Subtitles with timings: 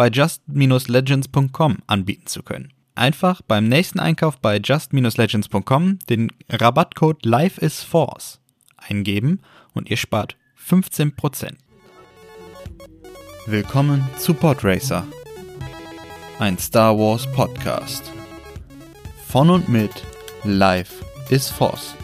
[0.00, 2.72] bei just-legends.com anbieten zu können.
[2.94, 8.40] Einfach beim nächsten Einkauf bei just-legends.com den Rabattcode LifeIsForce
[8.78, 9.42] eingeben
[9.74, 11.52] und ihr spart 15%.
[13.44, 15.06] Willkommen zu Podracer,
[16.38, 18.10] ein Star Wars Podcast.
[19.26, 19.92] Von und mit
[20.44, 21.94] Life is Force.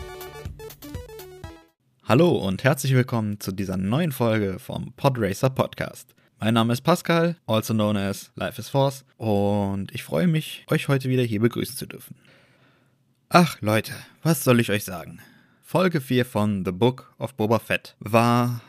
[2.05, 6.16] Hallo und herzlich willkommen zu dieser neuen Folge vom Podracer Podcast.
[6.39, 10.87] Mein Name ist Pascal, also known as Life is Force, und ich freue mich, euch
[10.87, 12.15] heute wieder hier begrüßen zu dürfen.
[13.31, 15.21] Ach Leute, was soll ich euch sagen?
[15.63, 18.61] Folge 4 von The Book of Boba Fett war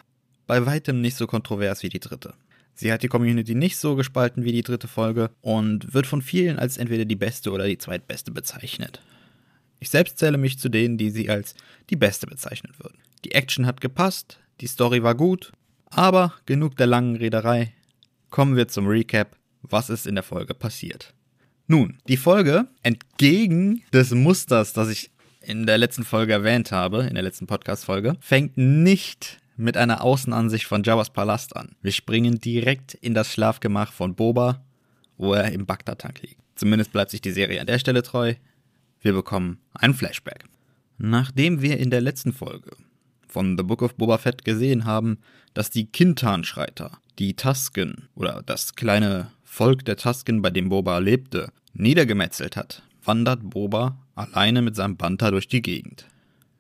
[0.48, 2.36] bei weitem nicht so kontrovers wie die dritte.
[2.74, 6.60] Sie hat die Community nicht so gespalten wie die dritte Folge und wird von vielen
[6.60, 9.02] als entweder die beste oder die zweitbeste bezeichnet.
[9.82, 11.54] Ich selbst zähle mich zu denen, die sie als
[11.90, 12.98] die beste bezeichnen würden.
[13.26, 15.52] Die Action hat gepasst, die Story war gut,
[15.90, 17.74] aber genug der langen Rederei.
[18.30, 21.14] Kommen wir zum Recap, was ist in der Folge passiert.
[21.68, 27.14] Nun, die Folge, entgegen des Musters, das ich in der letzten Folge erwähnt habe, in
[27.14, 31.76] der letzten Podcast-Folge, fängt nicht mit einer Außenansicht von Jabba's Palast an.
[31.82, 34.64] Wir springen direkt in das Schlafgemach von Boba,
[35.18, 36.42] wo er im Bagdad-Tank liegt.
[36.56, 38.36] Zumindest bleibt sich die Serie an der Stelle treu.
[39.02, 40.46] Wir bekommen ein Flashback.
[40.98, 42.72] Nachdem wir in der letzten Folge
[43.28, 45.20] von The Book of Boba Fett gesehen haben,
[45.54, 51.52] dass die Kintan-Schreiter, die Tusken oder das kleine Volk der Tusken, bei dem Boba lebte,
[51.74, 56.08] niedergemetzelt hat, wandert Boba alleine mit seinem Banta durch die Gegend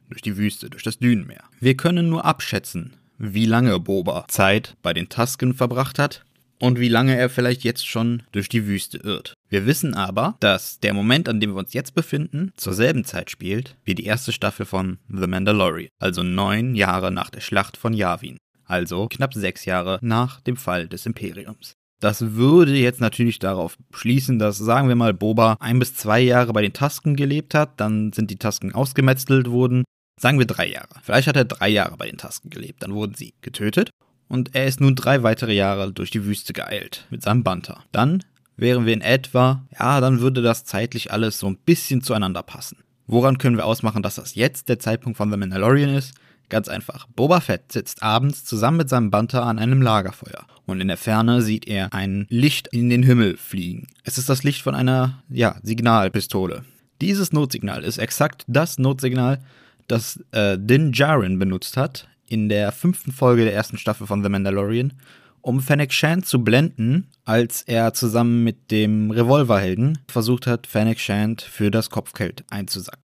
[0.09, 1.43] durch die Wüste, durch das Dünenmeer.
[1.59, 6.23] Wir können nur abschätzen, wie lange Boba Zeit bei den Tusken verbracht hat
[6.59, 9.33] und wie lange er vielleicht jetzt schon durch die Wüste irrt.
[9.49, 13.31] Wir wissen aber, dass der Moment, an dem wir uns jetzt befinden, zur selben Zeit
[13.31, 17.93] spielt wie die erste Staffel von The Mandalorian, also neun Jahre nach der Schlacht von
[17.93, 21.73] Yavin, also knapp sechs Jahre nach dem Fall des Imperiums.
[21.99, 26.53] Das würde jetzt natürlich darauf schließen, dass, sagen wir mal, Boba ein bis zwei Jahre
[26.53, 29.83] bei den Tasken gelebt hat, dann sind die Tasken ausgemetzelt worden
[30.19, 30.99] Sagen wir drei Jahre.
[31.03, 32.81] Vielleicht hat er drei Jahre bei den Tasken gelebt.
[32.81, 33.91] Dann wurden sie getötet
[34.27, 37.83] und er ist nun drei weitere Jahre durch die Wüste geeilt mit seinem Banter.
[37.91, 38.23] Dann
[38.57, 42.77] wären wir in etwa, ja, dann würde das zeitlich alles so ein bisschen zueinander passen.
[43.05, 46.13] Woran können wir ausmachen, dass das jetzt der Zeitpunkt von The Mandalorian ist?
[46.49, 47.07] Ganz einfach.
[47.15, 51.41] Boba Fett sitzt abends zusammen mit seinem Banter an einem Lagerfeuer und in der Ferne
[51.41, 53.87] sieht er ein Licht in den Himmel fliegen.
[54.03, 56.63] Es ist das Licht von einer, ja, Signalpistole.
[57.01, 59.39] Dieses Notsignal ist exakt das Notsignal,
[59.87, 64.29] das äh, Din Djarin benutzt hat in der fünften Folge der ersten Staffel von The
[64.29, 64.93] Mandalorian,
[65.41, 71.41] um Fennec Shand zu blenden, als er zusammen mit dem Revolverhelden versucht hat, Fennec Shand
[71.41, 73.01] für das Kopfgeld einzusacken.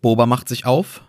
[0.00, 1.02] Boba macht sich auf,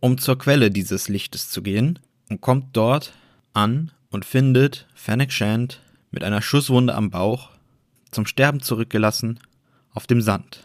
[0.00, 1.98] um zur Quelle dieses Lichtes zu gehen
[2.30, 3.12] und kommt dort
[3.52, 5.80] an und findet Fennec Shand
[6.10, 7.50] mit einer Schusswunde am Bauch,
[8.10, 9.40] zum Sterben zurückgelassen,
[9.92, 10.64] auf dem Sand.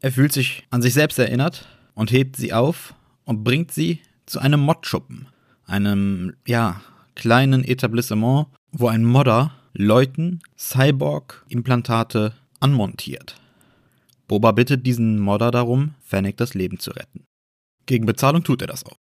[0.00, 4.38] Er fühlt sich an sich selbst erinnert und hebt sie auf und bringt sie zu
[4.38, 5.26] einem Modschuppen,
[5.66, 6.80] einem, ja,
[7.16, 13.40] kleinen Etablissement, wo ein Modder Leuten Cyborg-Implantate anmontiert.
[14.28, 17.24] Boba bittet diesen Modder darum, Fennec das Leben zu retten.
[17.86, 18.96] Gegen Bezahlung tut er das auch.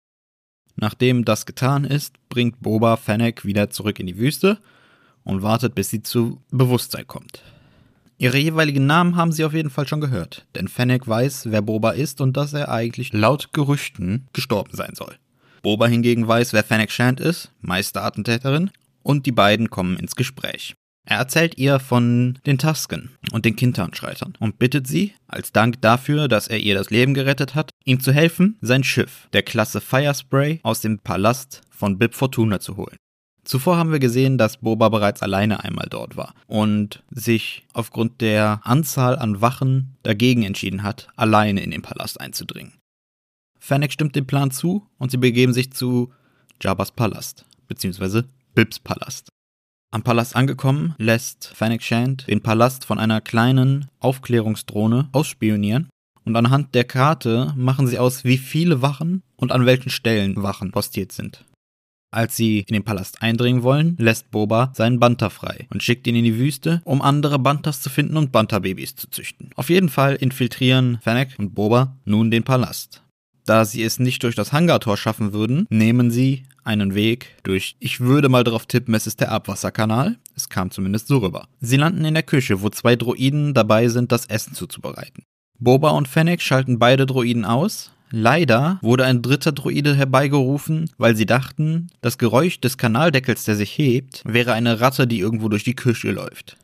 [0.77, 4.59] Nachdem das getan ist, bringt Boba Fennec wieder zurück in die Wüste
[5.25, 7.43] und wartet, bis sie zu Bewusstsein kommt.
[8.21, 11.93] Ihre jeweiligen Namen haben Sie auf jeden Fall schon gehört, denn Fennec weiß, wer Boba
[11.93, 15.15] ist und dass er eigentlich laut Gerüchten gestorben sein soll.
[15.62, 18.71] Boba hingegen weiß, wer Fennec Shand ist, Meisterattentäterin,
[19.05, 20.75] und die beiden kommen ins Gespräch.
[21.06, 26.26] Er erzählt ihr von den Tusken und den Kintan-Schreitern und bittet sie, als Dank dafür,
[26.26, 30.59] dass er ihr das Leben gerettet hat, ihm zu helfen, sein Schiff, der Klasse Firespray,
[30.65, 32.97] aus dem Palast von Bib Fortuna zu holen.
[33.49, 38.61] Zuvor haben wir gesehen, dass Boba bereits alleine einmal dort war und sich aufgrund der
[38.65, 42.75] Anzahl an Wachen dagegen entschieden hat, alleine in den Palast einzudringen.
[43.59, 46.12] Fennec stimmt dem Plan zu und sie begeben sich zu
[46.61, 49.31] Jabba's Palast, beziehungsweise Bibs Palast.
[49.93, 55.89] Am Palast angekommen, lässt Fennec Shand den Palast von einer kleinen Aufklärungsdrohne ausspionieren
[56.27, 60.71] und anhand der Karte machen sie aus, wie viele Wachen und an welchen Stellen Wachen
[60.71, 61.47] postiert sind.
[62.10, 66.16] Als sie in den Palast eindringen wollen, lässt Boba seinen Banta frei und schickt ihn
[66.16, 69.50] in die Wüste, um andere Bantas zu finden und Banta-Babys zu züchten.
[69.56, 73.02] Auf jeden Fall infiltrieren Fennec und Boba nun den Palast.
[73.44, 78.00] Da sie es nicht durch das Hangartor schaffen würden, nehmen sie einen Weg durch, ich
[78.00, 80.19] würde mal darauf tippen, es ist der Abwasserkanal.
[80.37, 81.49] Es kam zumindest so rüber.
[81.60, 85.25] Sie landen in der Küche, wo zwei Droiden dabei sind, das Essen zuzubereiten.
[85.58, 91.26] Boba und Fennec schalten beide Droiden aus, Leider wurde ein dritter Droide herbeigerufen, weil sie
[91.26, 95.76] dachten, das Geräusch des Kanaldeckels, der sich hebt, wäre eine Ratte, die irgendwo durch die
[95.76, 96.56] Küche läuft.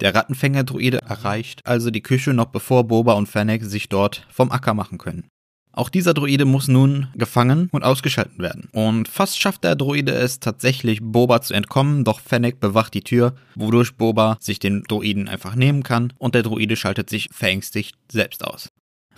[0.00, 4.74] Der Rattenfänger-Droide erreicht also die Küche noch bevor Boba und Fennec sich dort vom Acker
[4.74, 5.28] machen können.
[5.74, 8.68] Auch dieser Droide muss nun gefangen und ausgeschaltet werden.
[8.72, 13.34] Und fast schafft der Droide es tatsächlich, Boba zu entkommen, doch Fennec bewacht die Tür,
[13.54, 18.44] wodurch Boba sich den Droiden einfach nehmen kann und der Droide schaltet sich verängstigt selbst
[18.44, 18.68] aus.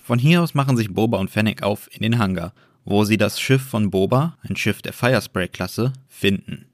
[0.04, 2.52] Von hier aus machen sich Boba und Fennec auf in den Hangar,
[2.84, 6.66] wo sie das Schiff von Boba, ein Schiff der Firespray-Klasse, finden.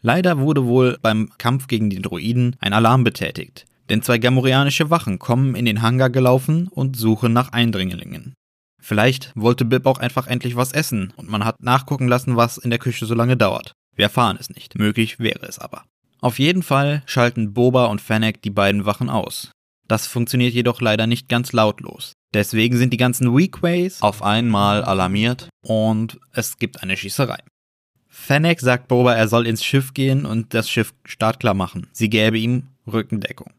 [0.00, 5.18] Leider wurde wohl beim Kampf gegen die Droiden ein Alarm betätigt, denn zwei gamorianische Wachen
[5.18, 8.32] kommen in den Hangar gelaufen und suchen nach Eindringlingen.
[8.80, 12.70] Vielleicht wollte Bib auch einfach endlich was essen und man hat nachgucken lassen, was in
[12.70, 13.74] der Küche so lange dauert.
[13.94, 14.78] Wir erfahren es nicht.
[14.78, 15.84] Möglich wäre es aber.
[16.22, 19.50] Auf jeden Fall schalten Boba und Fennec die beiden Wachen aus.
[19.86, 22.14] Das funktioniert jedoch leider nicht ganz lautlos.
[22.32, 27.38] Deswegen sind die ganzen Weakways auf einmal alarmiert und es gibt eine Schießerei.
[28.08, 31.88] Fennec sagt Boba, er soll ins Schiff gehen und das Schiff startklar machen.
[31.92, 33.52] Sie gäbe ihm Rückendeckung.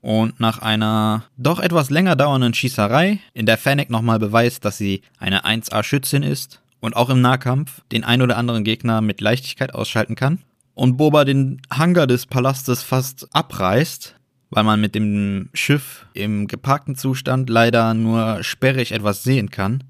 [0.00, 5.02] Und nach einer doch etwas länger dauernden Schießerei, in der Fennec nochmal beweist, dass sie
[5.18, 10.16] eine 1A-Schützin ist und auch im Nahkampf den ein oder anderen Gegner mit Leichtigkeit ausschalten
[10.16, 10.40] kann,
[10.74, 14.16] und Boba den Hangar des Palastes fast abreißt,
[14.52, 19.82] weil man mit dem Schiff im geparkten Zustand leider nur sperrig etwas sehen kann,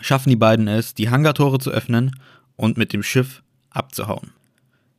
[0.00, 2.12] schaffen die beiden es, die Hangartore zu öffnen
[2.54, 4.30] und mit dem Schiff abzuhauen.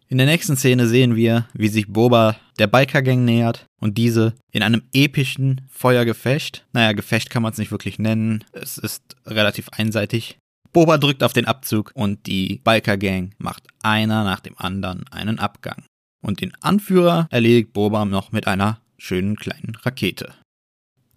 [0.09, 4.63] In der nächsten Szene sehen wir, wie sich Boba der Biker-Gang nähert und diese in
[4.63, 10.37] einem epischen Feuergefecht, naja, Gefecht kann man es nicht wirklich nennen, es ist relativ einseitig.
[10.71, 15.83] Boba drückt auf den Abzug und die Biker-Gang macht einer nach dem anderen einen Abgang.
[16.21, 20.33] Und den Anführer erledigt Boba noch mit einer schönen kleinen Rakete.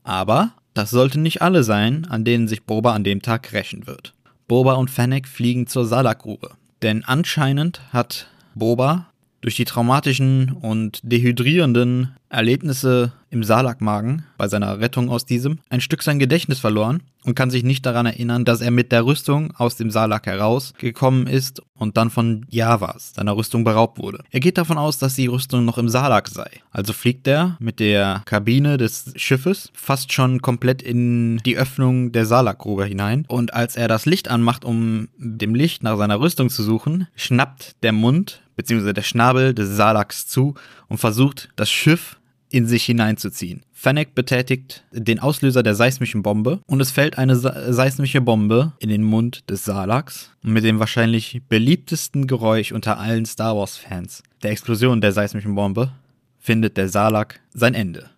[0.02, 4.14] Aber das sollten nicht alle sein, an denen sich Boba an dem Tag rächen wird.
[4.48, 6.52] Boba und Fennec fliegen zur Salakgrube.
[6.82, 9.09] Denn anscheinend hat Boba
[9.40, 16.02] durch die traumatischen und dehydrierenden Erlebnisse im Salakmagen bei seiner Rettung aus diesem ein Stück
[16.02, 19.76] sein Gedächtnis verloren und kann sich nicht daran erinnern, dass er mit der Rüstung aus
[19.76, 24.22] dem Salak herausgekommen ist und dann von Javas, seiner Rüstung, beraubt wurde.
[24.30, 26.48] Er geht davon aus, dass die Rüstung noch im Salak sei.
[26.70, 32.26] Also fliegt er mit der Kabine des Schiffes fast schon komplett in die Öffnung der
[32.26, 33.24] Salakgrube hinein.
[33.28, 37.76] Und als er das Licht anmacht, um dem Licht nach seiner Rüstung zu suchen, schnappt
[37.82, 38.92] der Mund bzw.
[38.92, 40.54] der Schnabel des Salaks zu
[40.88, 42.18] und versucht, das Schiff
[42.50, 43.62] in sich hineinzuziehen.
[43.72, 49.04] Fennec betätigt den Auslöser der seismischen Bombe und es fällt eine seismische Bombe in den
[49.04, 54.22] Mund des Salaks mit dem wahrscheinlich beliebtesten Geräusch unter allen Star Wars Fans.
[54.42, 55.92] Der Explosion der seismischen Bombe
[56.38, 58.10] findet der Salak sein Ende.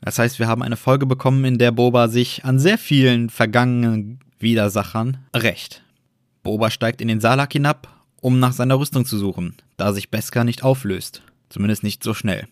[0.00, 4.20] Das heißt, wir haben eine Folge bekommen, in der Boba sich an sehr vielen vergangenen
[4.38, 5.82] Widersachern rächt.
[6.42, 7.95] Boba steigt in den Salak hinab,
[8.26, 11.22] um nach seiner Rüstung zu suchen, da sich Beskar nicht auflöst.
[11.48, 12.48] Zumindest nicht so schnell.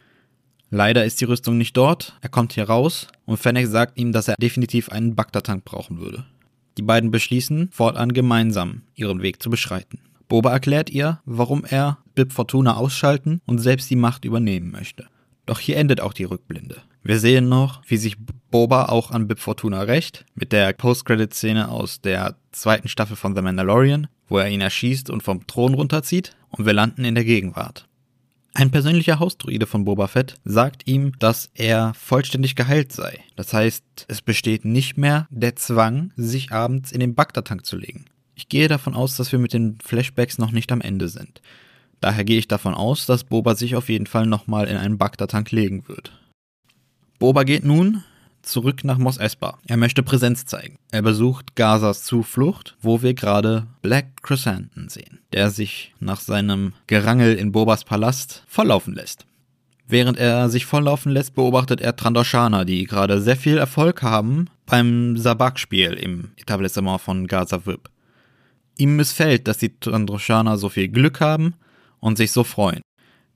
[0.71, 4.29] Leider ist die Rüstung nicht dort, er kommt hier raus und Fennec sagt ihm, dass
[4.29, 6.27] er definitiv einen Bagdad-Tank brauchen würde.
[6.79, 9.99] Die beiden beschließen, fortan gemeinsam ihren Weg zu beschreiten.
[10.29, 15.09] Boba erklärt ihr, warum er Bib Fortuna ausschalten und selbst die Macht übernehmen möchte.
[15.45, 16.83] Doch hier endet auch die Rückblende.
[17.03, 18.17] Wir sehen noch, wie sich
[18.53, 23.43] Boba auch an Bib Fortuna rächt, mit der Post-Credit-Szene aus der zweiten Staffel von The
[23.43, 27.89] Mandalorian, wo er ihn erschießt und vom Thron runterzieht, und wir landen in der Gegenwart.
[28.57, 33.19] Ein persönlicher Hausdruide von Boba Fett sagt ihm, dass er vollständig geheilt sei.
[33.35, 38.05] Das heißt, es besteht nicht mehr der Zwang, sich abends in den Bagdad-Tank zu legen.
[38.37, 41.43] Ich gehe davon aus, dass wir mit den Flashbacks noch nicht am Ende sind.
[42.01, 45.51] Daher gehe ich davon aus, dass Boba sich auf jeden Fall nochmal in einen Bagdad-Tank
[45.51, 46.13] legen wird.
[47.19, 48.05] Boba geht nun
[48.47, 49.59] zurück nach Mos Espa.
[49.67, 50.77] Er möchte Präsenz zeigen.
[50.93, 57.35] Er besucht Gazas Zuflucht, wo wir gerade Black Chrysanthemum sehen, der sich nach seinem Gerangel
[57.35, 59.27] in Bobas Palast volllaufen lässt.
[59.87, 65.17] Während er sich volllaufen lässt, beobachtet er Trandoshana, die gerade sehr viel Erfolg haben beim
[65.17, 67.91] Sabak-Spiel im Etablissement von Gaza VIP.
[68.79, 71.55] Ihm missfällt, dass die Trandoshana so viel Glück haben
[72.01, 72.81] und sich so freuen,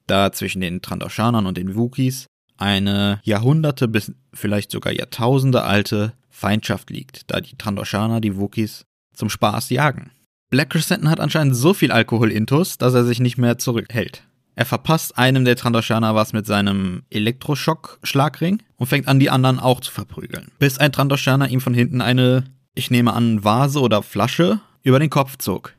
[0.06, 2.26] da zwischen den Trandoshanern und den Wookies
[2.58, 8.84] eine Jahrhunderte bis vielleicht sogar Jahrtausende alte Feindschaft liegt, da die Trandoshaner die Wookies
[9.14, 10.10] zum Spaß jagen.
[10.50, 14.22] Black Crescenton hat anscheinend so viel Alkohol-Intus, dass er sich nicht mehr zurückhält.
[14.54, 19.80] Er verpasst einem der Trandoshaner was mit seinem Elektroschock-Schlagring und fängt an, die anderen auch
[19.80, 20.50] zu verprügeln.
[20.58, 25.10] Bis ein Trandoshaner ihm von hinten eine, ich nehme an, Vase oder Flasche über den
[25.10, 25.74] Kopf zog.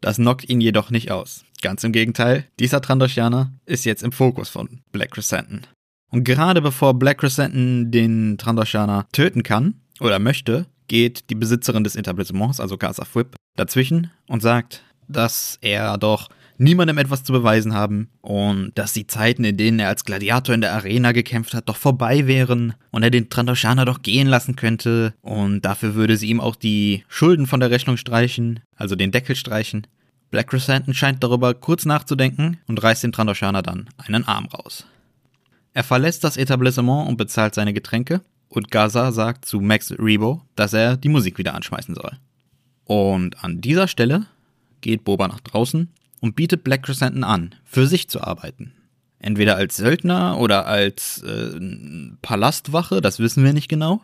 [0.00, 1.44] Das knockt ihn jedoch nicht aus.
[1.62, 5.62] Ganz im Gegenteil, dieser Trandoshaner ist jetzt im Fokus von Black Crescenton.
[6.10, 11.96] Und gerade bevor Black Crescenton den Trandoshaner töten kann oder möchte, geht die Besitzerin des
[11.96, 18.08] Etablissements, also Casa Whip, dazwischen und sagt, dass er doch niemandem etwas zu beweisen haben
[18.20, 21.76] und dass die Zeiten, in denen er als Gladiator in der Arena gekämpft hat, doch
[21.76, 26.40] vorbei wären und er den Trandoshaner doch gehen lassen könnte und dafür würde sie ihm
[26.40, 29.86] auch die Schulden von der Rechnung streichen, also den Deckel streichen.
[30.30, 34.84] Black Crescenton scheint darüber kurz nachzudenken und reißt dem Trandoshaner dann einen Arm raus.
[35.74, 40.72] Er verlässt das Etablissement und bezahlt seine Getränke und Gaza sagt zu Max Rebo, dass
[40.72, 42.12] er die Musik wieder anschmeißen soll.
[42.84, 44.26] Und an dieser Stelle
[44.80, 45.88] geht Boba nach draußen
[46.20, 48.72] und bietet Black Crescenton an, für sich zu arbeiten.
[49.20, 51.60] Entweder als Söldner oder als äh,
[52.22, 54.00] Palastwache, das wissen wir nicht genau.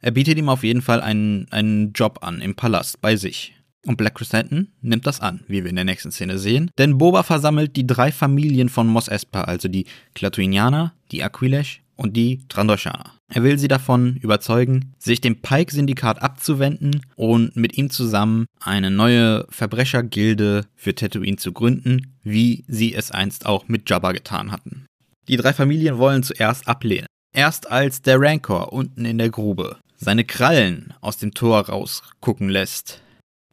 [0.00, 3.54] Er bietet ihm auf jeden Fall einen, einen Job an im Palast bei sich.
[3.86, 6.70] Und Black Crescenton nimmt das an, wie wir in der nächsten Szene sehen.
[6.78, 12.16] Denn Boba versammelt die drei Familien von Mos Espa, also die Klatuinianer, die Aquilesh und
[12.16, 13.12] die Trandoshaner.
[13.30, 19.46] Er will sie davon überzeugen, sich dem Pike-Syndikat abzuwenden und mit ihm zusammen eine neue
[19.50, 24.86] Verbrechergilde für Tatooine zu gründen, wie sie es einst auch mit Jabba getan hatten.
[25.28, 27.06] Die drei Familien wollen zuerst ablehnen.
[27.34, 33.02] Erst als der Rancor unten in der Grube seine Krallen aus dem Tor rausgucken lässt,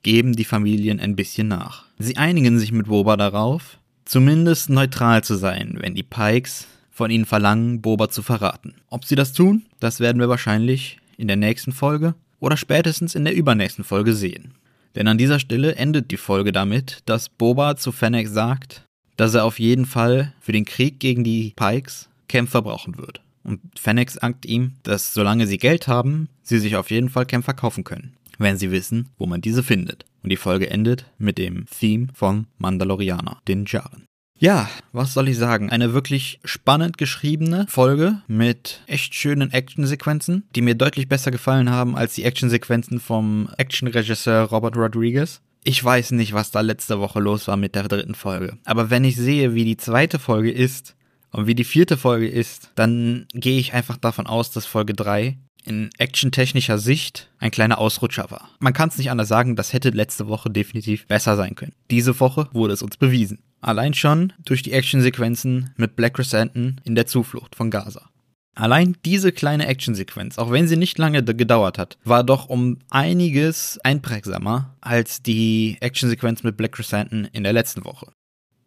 [0.05, 1.85] geben die Familien ein bisschen nach.
[1.97, 7.25] Sie einigen sich mit Boba darauf, zumindest neutral zu sein, wenn die Pikes von ihnen
[7.25, 8.75] verlangen, Boba zu verraten.
[8.88, 13.25] Ob sie das tun, das werden wir wahrscheinlich in der nächsten Folge oder spätestens in
[13.25, 14.53] der übernächsten Folge sehen.
[14.93, 18.83] Denn an dieser Stelle endet die Folge damit, dass Boba zu Fennec sagt,
[19.17, 23.21] dass er auf jeden Fall für den Krieg gegen die Pikes Kämpfer brauchen wird.
[23.43, 27.55] Und Fennec sagt ihm, dass solange sie Geld haben, sie sich auf jeden Fall Kämpfer
[27.55, 30.06] kaufen können, wenn sie wissen, wo man diese findet.
[30.24, 34.06] Und die Folge endet mit dem Theme von Mandalorianer, den Jaren.
[34.38, 35.70] Ja, was soll ich sagen?
[35.70, 41.96] Eine wirklich spannend geschriebene Folge mit echt schönen Actionsequenzen, die mir deutlich besser gefallen haben
[41.96, 45.42] als die Actionsequenzen vom Actionregisseur Robert Rodriguez.
[45.63, 48.58] Ich weiß nicht, was da letzte Woche los war mit der dritten Folge.
[48.65, 50.96] Aber wenn ich sehe, wie die zweite Folge ist
[51.32, 55.38] und wie die vierte Folge ist, dann gehe ich einfach davon aus, dass Folge 3
[55.65, 58.50] in actiontechnischer Sicht ein kleiner Ausrutscher war.
[58.60, 61.74] Man kann es nicht anders sagen, das hätte letzte Woche definitiv besser sein können.
[61.91, 63.39] Diese Woche wurde es uns bewiesen.
[63.62, 68.10] Allein schon durch die Actionsequenzen mit Black Crescenton in der Zuflucht von Gaza.
[68.55, 73.79] Allein diese kleine Actionsequenz, auch wenn sie nicht lange gedauert hat, war doch um einiges
[73.84, 78.07] einprägsamer als die Actionsequenz mit Black Crescenton in der letzten Woche.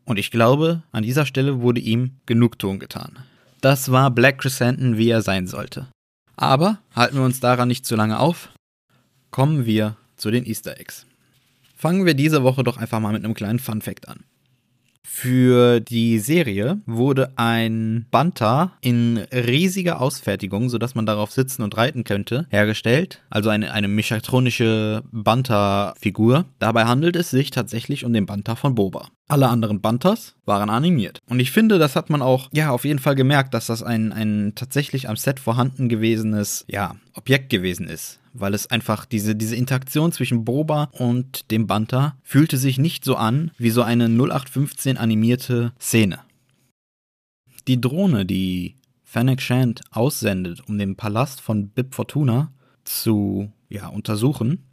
[0.05, 3.19] Und ich glaube, an dieser Stelle wurde ihm Genugtuung getan.
[3.61, 5.89] Das war Black Crescenton, wie er sein sollte.
[6.41, 8.51] Aber halten wir uns daran nicht zu lange auf.
[9.33, 11.05] Kommen wir zu den Easter Eggs.
[11.77, 14.23] Fangen wir diese Woche doch einfach mal mit einem kleinen Fun Fact an.
[15.11, 22.05] Für die Serie wurde ein Banta in riesiger Ausfertigung, sodass man darauf sitzen und reiten
[22.05, 23.21] könnte, hergestellt.
[23.29, 26.45] Also eine, eine mechatronische Banta-Figur.
[26.61, 29.09] Dabei handelt es sich tatsächlich um den Banta von Boba.
[29.27, 31.19] Alle anderen Bantas waren animiert.
[31.29, 34.13] Und ich finde, das hat man auch, ja, auf jeden Fall gemerkt, dass das ein,
[34.13, 39.57] ein tatsächlich am Set vorhanden gewesenes, ja, Objekt gewesen ist weil es einfach diese, diese
[39.57, 44.97] Interaktion zwischen Boba und dem Banta fühlte sich nicht so an wie so eine 0815
[44.97, 46.21] animierte Szene.
[47.67, 52.53] Die Drohne, die Fennec Shand aussendet, um den Palast von Bib Fortuna
[52.85, 54.71] zu ja, untersuchen,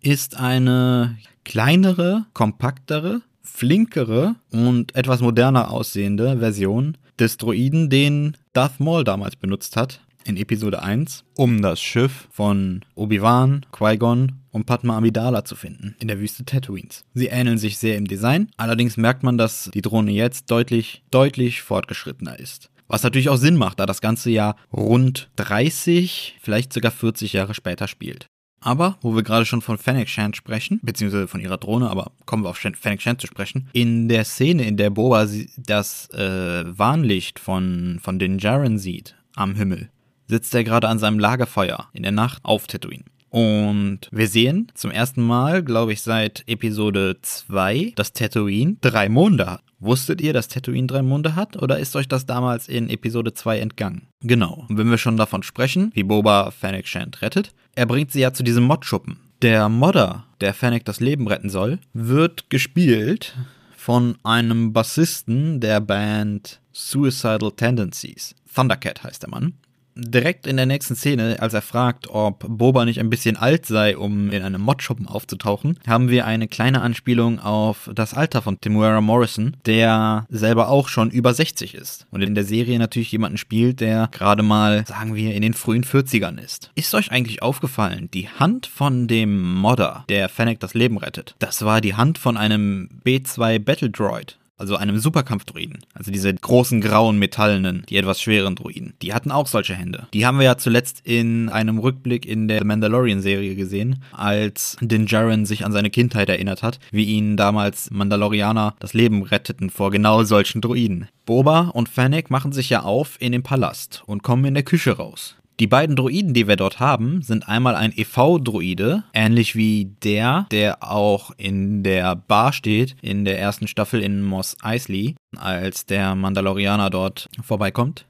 [0.00, 9.04] ist eine kleinere, kompaktere, flinkere und etwas moderner aussehende Version des Droiden, den Darth Maul
[9.04, 15.44] damals benutzt hat, in Episode 1, um das Schiff von Obi-Wan, Qui-Gon und Padma Amidala
[15.44, 17.04] zu finden, in der Wüste Tatooines.
[17.14, 21.62] Sie ähneln sich sehr im Design, allerdings merkt man, dass die Drohne jetzt deutlich, deutlich
[21.62, 22.70] fortgeschrittener ist.
[22.88, 27.54] Was natürlich auch Sinn macht, da das ganze Jahr rund 30, vielleicht sogar 40 Jahre
[27.54, 28.28] später spielt.
[28.60, 32.44] Aber, wo wir gerade schon von Fennec Shand sprechen, beziehungsweise von ihrer Drohne, aber kommen
[32.44, 37.38] wir auf Fennec Shand zu sprechen, in der Szene, in der Boba das äh, Warnlicht
[37.38, 39.90] von, von den Jaren sieht am Himmel,
[40.26, 43.04] sitzt er gerade an seinem Lagerfeuer in der Nacht auf Tatooine.
[43.28, 49.46] Und wir sehen zum ersten Mal, glaube ich, seit Episode 2, dass Tatooine drei Monde
[49.46, 49.62] hat.
[49.78, 53.58] Wusstet ihr, dass Tatooine drei Monde hat oder ist euch das damals in Episode 2
[53.58, 54.08] entgangen?
[54.22, 54.64] Genau.
[54.68, 58.32] Und wenn wir schon davon sprechen, wie Boba Fennec Shand rettet, er bringt sie ja
[58.32, 59.18] zu diesem Modschuppen.
[59.42, 63.36] Der Modder, der Fennec das Leben retten soll, wird gespielt
[63.76, 68.34] von einem Bassisten der Band Suicidal Tendencies.
[68.54, 69.52] Thundercat heißt der Mann
[69.96, 73.96] direkt in der nächsten Szene, als er fragt, ob Boba nicht ein bisschen alt sei,
[73.96, 79.00] um in einem Modschuppen aufzutauchen, haben wir eine kleine Anspielung auf das Alter von Timuera
[79.00, 83.80] Morrison, der selber auch schon über 60 ist und in der Serie natürlich jemanden spielt,
[83.80, 86.70] der gerade mal, sagen wir, in den frühen 40ern ist.
[86.74, 91.64] Ist euch eigentlich aufgefallen, die Hand von dem Modder, der Fennec das Leben rettet, das
[91.64, 95.78] war die Hand von einem B2 Battle Droid also einem Superkampfdruiden.
[95.94, 98.94] Also diese großen grauen metallenen, die etwas schweren Druiden.
[99.02, 100.08] Die hatten auch solche Hände.
[100.14, 105.46] Die haben wir ja zuletzt in einem Rückblick in der Mandalorian-Serie gesehen, als Din Djarin
[105.46, 110.24] sich an seine Kindheit erinnert hat, wie ihn damals Mandalorianer das Leben retteten vor genau
[110.24, 111.08] solchen Druiden.
[111.26, 114.92] Boba und Fennec machen sich ja auf in den Palast und kommen in der Küche
[114.92, 115.36] raus.
[115.58, 120.82] Die beiden Droiden, die wir dort haben, sind einmal ein EV-Droide, ähnlich wie der, der
[120.82, 126.90] auch in der Bar steht, in der ersten Staffel in Mos Eisley, als der Mandalorianer
[126.90, 128.04] dort vorbeikommt.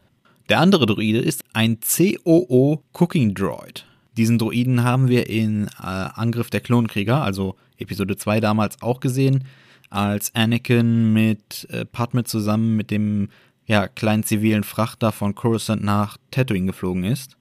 [0.49, 3.87] Der andere Droide ist ein COO Cooking Droid.
[4.17, 9.45] Diesen Droiden haben wir in äh, Angriff der Klonkrieger, also Episode 2 damals auch gesehen,
[9.89, 13.29] als Anakin mit äh, Padme zusammen mit dem
[13.67, 17.37] ja, kleinen zivilen Frachter von Coruscant nach Tatooine geflogen ist.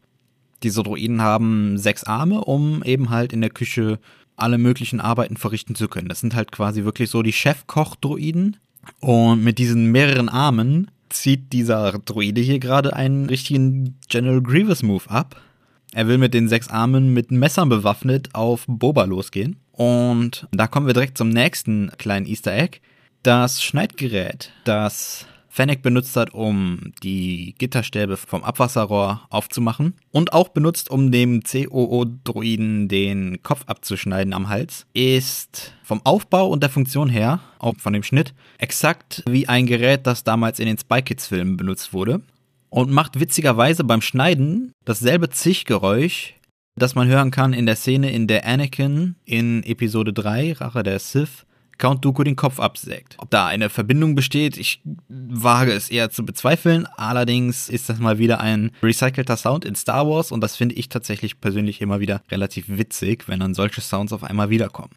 [0.64, 4.00] Diese Droiden haben sechs Arme, um eben halt in der Küche
[4.36, 6.10] alle möglichen Arbeiten verrichten zu können.
[6.10, 8.58] Das sind halt quasi wirklich so die Chefkoch-Droiden.
[9.00, 15.10] Und mit diesen mehreren Armen zieht dieser Droide hier gerade einen richtigen General Grievous Move
[15.10, 15.42] ab.
[15.94, 19.58] Er will mit den sechs Armen mit Messern bewaffnet auf Boba losgehen.
[19.72, 22.80] Und da kommen wir direkt zum nächsten kleinen Easter Egg.
[23.24, 30.92] Das Schneidgerät, das Fennec benutzt hat, um die Gitterstäbe vom Abwasserrohr aufzumachen und auch benutzt,
[30.92, 37.40] um dem COO-Droiden den Kopf abzuschneiden am Hals, ist vom Aufbau und der Funktion her,
[37.60, 41.94] auch von dem Schnitt, exakt wie ein Gerät, das damals in den Spy Kids-Filmen benutzt
[41.94, 42.22] wurde
[42.70, 46.34] und macht witzigerweise beim Schneiden dasselbe Zichgeräusch,
[46.76, 51.00] das man hören kann in der Szene, in der Anakin in Episode 3, Rache der
[51.00, 51.46] Sith,
[51.78, 53.16] Count Dooku den Kopf absägt.
[53.18, 56.88] Ob da eine Verbindung besteht, ich wage es eher zu bezweifeln.
[56.98, 60.90] Allerdings ist das mal wieder ein recycelter Sound in Star Wars und das finde ich
[60.90, 64.92] tatsächlich persönlich immer wieder relativ witzig, wenn dann solche Sounds auf einmal wiederkommen.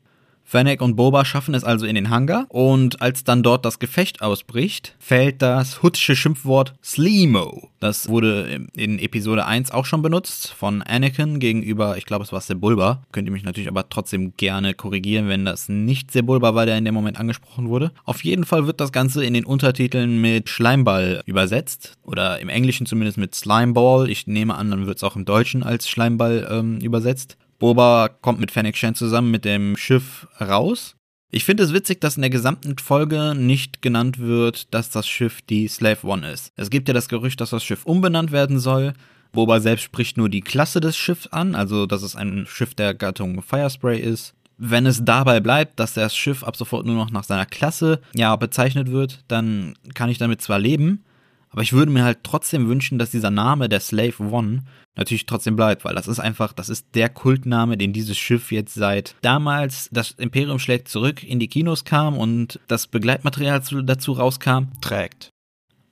[0.49, 4.23] Fennec und Boba schaffen es also in den Hangar und als dann dort das Gefecht
[4.23, 7.69] ausbricht, fällt das hutsche Schimpfwort Sleemo.
[7.81, 12.41] Das wurde in Episode 1 auch schon benutzt von Anakin gegenüber, ich glaube es war
[12.41, 13.03] Sebulba.
[13.13, 16.87] Könnt ihr mich natürlich aber trotzdem gerne korrigieren, wenn das nicht Sebulba war, der in
[16.87, 17.93] dem Moment angesprochen wurde.
[18.07, 22.87] Auf jeden Fall wird das Ganze in den Untertiteln mit Schleimball übersetzt oder im Englischen
[22.87, 24.09] zumindest mit Slimeball.
[24.09, 27.37] Ich nehme an, dann wird es auch im Deutschen als Schleimball ähm, übersetzt.
[27.59, 30.95] Boba kommt mit Fennec Shan zusammen mit dem Schiff raus.
[31.31, 35.43] Ich finde es witzig, dass in der gesamten Folge nicht genannt wird, dass das Schiff
[35.43, 36.53] die Slave One ist.
[36.57, 38.95] Es gibt ja das Gerücht, dass das Schiff umbenannt werden soll.
[39.33, 42.95] Boba selbst spricht nur die Klasse des Schiffs an, also dass es ein Schiff der
[42.95, 44.35] Gattung Firespray ist.
[44.57, 48.35] Wenn es dabei bleibt, dass das Schiff ab sofort nur noch nach seiner Klasse ja
[48.37, 51.05] bezeichnet wird, dann kann ich damit zwar leben,
[51.51, 54.65] aber ich würde mir halt trotzdem wünschen, dass dieser Name der Slave One
[54.97, 58.75] natürlich trotzdem bleibt, weil das ist einfach, das ist der Kultname, den dieses Schiff jetzt
[58.75, 64.73] seit damals das Imperium schlägt zurück in die Kinos kam und das Begleitmaterial dazu rauskam,
[64.81, 65.31] trägt.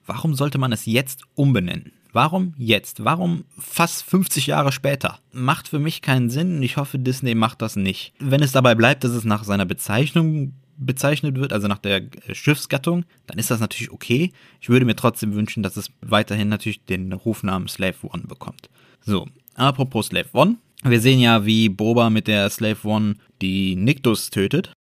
[0.05, 1.91] Warum sollte man es jetzt umbenennen?
[2.13, 3.03] Warum jetzt?
[3.03, 5.19] Warum fast 50 Jahre später?
[5.31, 8.13] Macht für mich keinen Sinn und ich hoffe, Disney macht das nicht.
[8.19, 13.05] Wenn es dabei bleibt, dass es nach seiner Bezeichnung bezeichnet wird, also nach der Schiffsgattung,
[13.25, 14.31] dann ist das natürlich okay.
[14.61, 18.69] Ich würde mir trotzdem wünschen, dass es weiterhin natürlich den Rufnamen Slave One bekommt.
[19.01, 20.55] So, apropos Slave One.
[20.83, 24.71] Wir sehen ja, wie Boba mit der Slave One die Niktos tötet.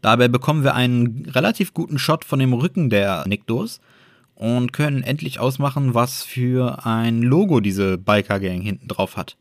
[0.00, 3.80] Dabei bekommen wir einen relativ guten Shot von dem Rücken der Niktos
[4.34, 9.36] und können endlich ausmachen, was für ein Logo diese Biker Gang hinten drauf hat.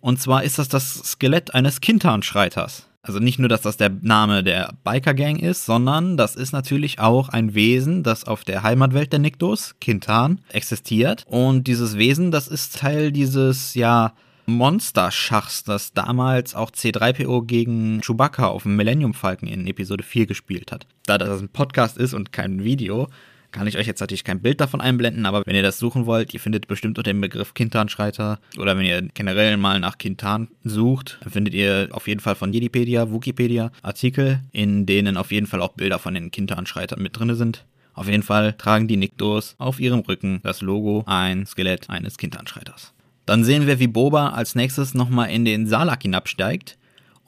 [0.00, 2.88] Und zwar ist das das Skelett eines Kintan-Schreiters.
[3.04, 7.00] Also nicht nur, dass das der Name der Biker Gang ist, sondern das ist natürlich
[7.00, 11.24] auch ein Wesen, das auf der Heimatwelt der Niktos, Kintan, existiert.
[11.26, 14.12] Und dieses Wesen, das ist Teil dieses, ja,
[14.46, 20.72] Monster-Schachs, das damals auch C3PO gegen Chewbacca auf dem Millennium Falcon in Episode 4 gespielt
[20.72, 20.86] hat.
[21.06, 23.08] Da das ein Podcast ist und kein Video,
[23.52, 26.34] kann ich euch jetzt natürlich kein Bild davon einblenden, aber wenn ihr das suchen wollt,
[26.34, 31.18] ihr findet bestimmt unter dem Begriff Kintan-Schreiter oder wenn ihr generell mal nach Kintan sucht,
[31.28, 35.74] findet ihr auf jeden Fall von Jedipedia, Wikipedia Artikel, in denen auf jeden Fall auch
[35.74, 37.64] Bilder von den Kintan-Schreitern mit drin sind.
[37.94, 42.94] Auf jeden Fall tragen die Niktos auf ihrem Rücken das Logo ein Skelett eines Kintan-Schreiters.
[43.26, 46.78] Dann sehen wir, wie Boba als nächstes nochmal in den Salak hinabsteigt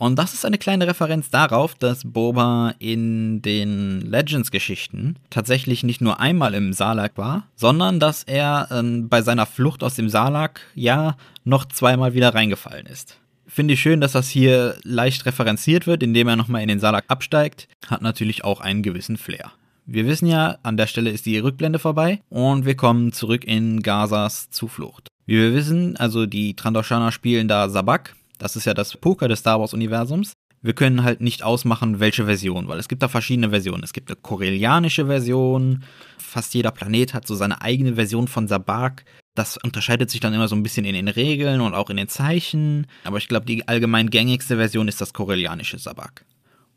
[0.05, 6.21] Und das ist eine kleine Referenz darauf, dass Boba in den Legends-Geschichten tatsächlich nicht nur
[6.21, 11.17] einmal im Salak war, sondern dass er äh, bei seiner Flucht aus dem Salak ja
[11.45, 13.17] noch zweimal wieder reingefallen ist.
[13.47, 17.07] Finde ich schön, dass das hier leicht referenziert wird, indem er nochmal in den Salak
[17.09, 17.67] absteigt.
[17.87, 19.53] Hat natürlich auch einen gewissen Flair.
[19.87, 23.81] Wir wissen ja, an der Stelle ist die Rückblende vorbei und wir kommen zurück in
[23.81, 25.09] Gazas Zuflucht.
[25.25, 29.40] Wie wir wissen, also die Trandoshaner spielen da Sabak, das ist ja das Poker des
[29.40, 30.33] Star Wars-Universums.
[30.62, 33.85] Wir können halt nicht ausmachen, welche Version, weil es gibt da verschiedene Versionen.
[33.85, 35.85] Es gibt eine korellianische Version,
[36.16, 39.05] fast jeder Planet hat so seine eigene Version von Sabak.
[39.35, 42.09] Das unterscheidet sich dann immer so ein bisschen in den Regeln und auch in den
[42.09, 42.87] Zeichen.
[43.05, 46.25] Aber ich glaube, die allgemein gängigste Version ist das korellianische Sabak.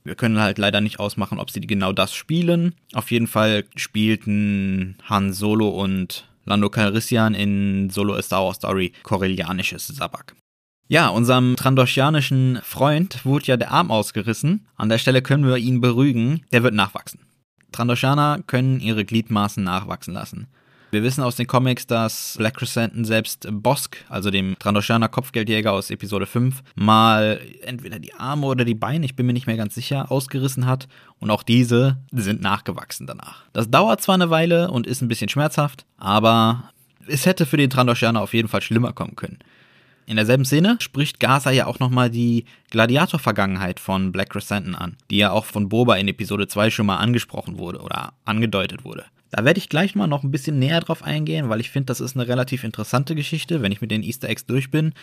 [0.04, 2.76] Wir können halt leider nicht ausmachen, ob sie genau das spielen.
[2.94, 8.94] Auf jeden Fall spielten Han Solo und Lando Calrissian in Solo A Star Wars Story
[9.04, 10.36] korellianisches Sabak.
[10.90, 14.68] Ja, unserem trandoschianischen Freund wurde ja der Arm ausgerissen.
[14.78, 16.46] An der Stelle können wir ihn beruhigen.
[16.54, 17.20] Der wird nachwachsen.
[17.74, 20.48] Trandoshaner können ihre Gliedmaßen nachwachsen lassen.
[20.92, 25.90] Wir wissen aus den Comics, dass Black Crescenten selbst Bosk, also dem Trandoshaner Kopfgeldjäger aus
[25.90, 29.76] Episode 5, mal entweder die Arme oder die Beine, ich bin mir nicht mehr ganz
[29.76, 30.88] sicher, ausgerissen hat.
[31.20, 33.44] Und auch diese sind nachgewachsen danach.
[33.52, 36.72] Das dauert zwar eine Weile und ist ein bisschen schmerzhaft, aber
[37.06, 39.40] es hätte für den Trandoshaner auf jeden Fall schlimmer kommen können.
[40.08, 45.18] In derselben Szene spricht Gaza ja auch nochmal die Gladiator-Vergangenheit von Black Crescenten an, die
[45.18, 49.04] ja auch von Boba in Episode 2 schon mal angesprochen wurde oder angedeutet wurde.
[49.32, 52.00] Da werde ich gleich mal noch ein bisschen näher drauf eingehen, weil ich finde, das
[52.00, 54.94] ist eine relativ interessante Geschichte, wenn ich mit den Easter Eggs durch bin.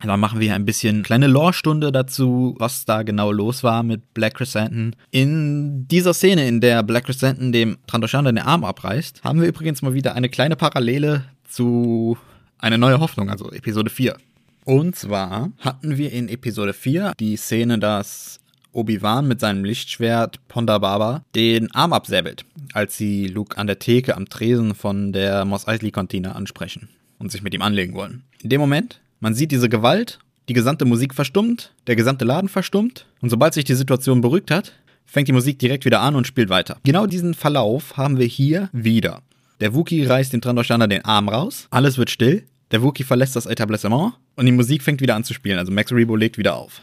[0.00, 4.34] Dann machen wir ein bisschen kleine Lore-Stunde dazu, was da genau los war mit Black
[4.34, 4.96] Crescenten.
[5.12, 9.82] In dieser Szene, in der Black Crescenten dem Trandoshaner den Arm abreißt, haben wir übrigens
[9.82, 12.18] mal wieder eine kleine Parallele zu
[12.58, 14.16] Eine neue Hoffnung, also Episode 4.
[14.64, 18.38] Und zwar hatten wir in Episode 4 die Szene, dass
[18.72, 24.16] Obi-Wan mit seinem Lichtschwert Ponda Baba den Arm absäbelt, als sie Luke an der Theke
[24.16, 28.22] am Tresen von der Mos Eisley-Kantine ansprechen und sich mit ihm anlegen wollen.
[28.42, 33.06] In dem Moment, man sieht diese Gewalt, die gesamte Musik verstummt, der gesamte Laden verstummt
[33.20, 34.72] und sobald sich die Situation beruhigt hat,
[35.04, 36.78] fängt die Musik direkt wieder an und spielt weiter.
[36.84, 39.22] Genau diesen Verlauf haben wir hier wieder.
[39.60, 43.46] Der Wookie reißt dem Trandoshaner den Arm raus, alles wird still, der Wookie verlässt das
[43.46, 46.80] Etablissement und die Musik fängt wieder an zu spielen, also Max Rebo legt wieder auf.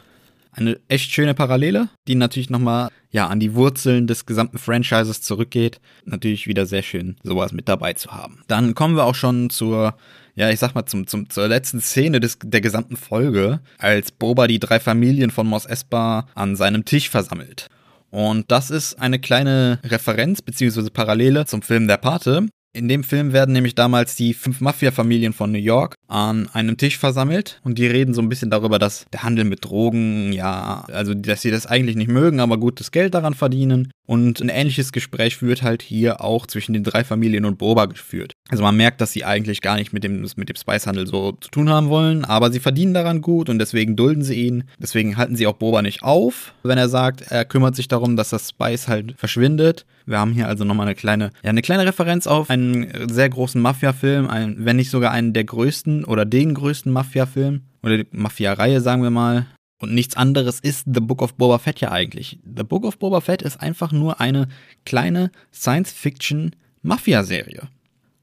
[0.51, 5.79] Eine echt schöne Parallele, die natürlich nochmal ja, an die Wurzeln des gesamten Franchises zurückgeht.
[6.05, 8.41] Natürlich wieder sehr schön, sowas mit dabei zu haben.
[8.47, 9.95] Dann kommen wir auch schon zur,
[10.35, 14.47] ja, ich sag mal, zum, zum, zur letzten Szene des, der gesamten Folge, als Boba
[14.47, 17.67] die drei Familien von Mos Espa an seinem Tisch versammelt.
[18.11, 20.89] Und das ist eine kleine Referenz bzw.
[20.89, 22.47] Parallele zum Film Der Pate,
[22.79, 26.97] in dem Film werden nämlich damals die fünf Mafia-Familien von New York an einem Tisch
[26.97, 31.13] versammelt und die reden so ein bisschen darüber, dass der Handel mit Drogen, ja, also
[31.13, 33.91] dass sie das eigentlich nicht mögen, aber gutes Geld daran verdienen.
[34.09, 38.33] Und ein ähnliches Gespräch wird halt hier auch zwischen den drei Familien und Boba geführt.
[38.49, 41.51] Also man merkt, dass sie eigentlich gar nicht mit dem, mit dem Spice-Handel so zu
[41.51, 44.63] tun haben wollen, aber sie verdienen daran gut und deswegen dulden sie ihn.
[44.79, 48.31] Deswegen halten sie auch Boba nicht auf, wenn er sagt, er kümmert sich darum, dass
[48.31, 49.85] das Spice halt verschwindet.
[50.07, 53.61] Wir haben hier also nochmal eine kleine, ja, eine kleine Referenz auf einen sehr großen
[53.61, 59.11] Mafia-Film, wenn nicht sogar einen der größten oder den größten Mafia-Film oder Mafia-Reihe, sagen wir
[59.11, 59.45] mal.
[59.81, 62.37] Und nichts anderes ist The Book of Boba Fett ja eigentlich.
[62.43, 64.49] The Book of Boba Fett ist einfach nur eine
[64.85, 67.69] kleine Science-Fiction-Mafia-Serie.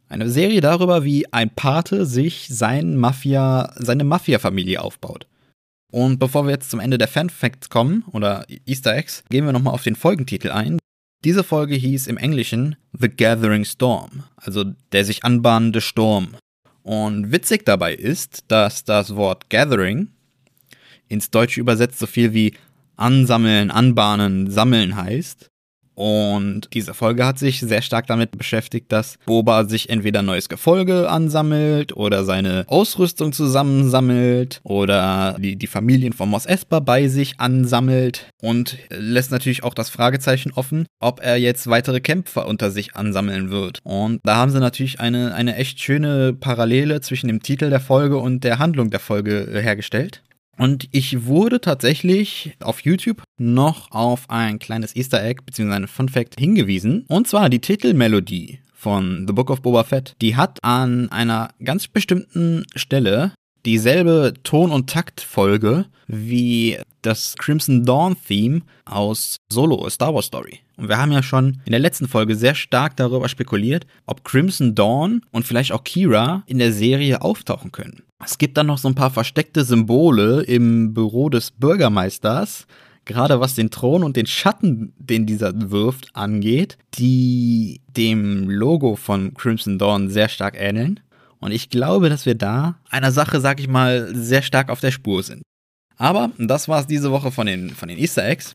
[0.09, 5.27] Eine Serie darüber, wie ein Pate sich sein Mafia, seine Mafia-Familie aufbaut.
[5.91, 9.75] Und bevor wir jetzt zum Ende der Fan-Facts kommen oder Easter Eggs, gehen wir nochmal
[9.75, 10.79] auf den Folgentitel ein.
[11.25, 16.37] Diese Folge hieß im Englischen The Gathering Storm, also der sich anbahnende Sturm.
[16.83, 20.11] Und witzig dabei ist, dass das Wort Gathering
[21.09, 22.55] ins Deutsche übersetzt so viel wie
[22.97, 25.51] ansammeln, anbahnen, sammeln heißt.
[25.97, 31.09] Und diese Folge hat sich sehr stark damit beschäftigt, dass Boba sich entweder neues Gefolge
[31.09, 38.29] ansammelt oder seine Ausrüstung zusammensammelt oder die, die Familien von Mos Espa bei sich ansammelt
[38.43, 43.49] und lässt natürlich auch das Fragezeichen offen, ob er jetzt weitere Kämpfer unter sich ansammeln
[43.49, 43.79] wird.
[43.83, 48.19] Und da haben sie natürlich eine, eine echt schöne Parallele zwischen dem Titel der Folge
[48.19, 50.23] und der Handlung der Folge hergestellt.
[50.59, 55.73] Und ich wurde tatsächlich auf YouTube noch auf ein kleines Easter Egg bzw.
[55.73, 57.05] ein Fun Fact hingewiesen.
[57.09, 60.15] Und zwar die Titelmelodie von The Book of Boba Fett.
[60.21, 63.33] Die hat an einer ganz bestimmten Stelle
[63.67, 70.61] dieselbe Ton- und Taktfolge wie das Crimson Dawn Theme aus Solo, A Star Wars Story.
[70.77, 74.75] Und wir haben ja schon in der letzten Folge sehr stark darüber spekuliert, ob Crimson
[74.75, 78.03] Dawn und vielleicht auch Kira in der Serie auftauchen können.
[78.25, 82.67] Es gibt dann noch so ein paar versteckte Symbole im Büro des Bürgermeisters,
[83.05, 89.35] gerade was den Thron und den Schatten, den dieser wirft, angeht, die dem Logo von
[89.35, 91.01] Crimson Dawn sehr stark ähneln.
[91.41, 94.91] Und ich glaube, dass wir da einer Sache, sag ich mal, sehr stark auf der
[94.91, 95.43] Spur sind.
[95.97, 98.53] Aber das war es diese Woche von den, von den Easter Eggs.